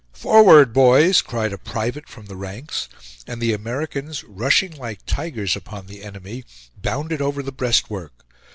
[0.13, 2.89] "Forward, boys!" cried a private from the ranks;
[3.27, 6.43] and the Americans, rushing like tigers upon the enemy,
[6.75, 8.25] bounded over the breastwork.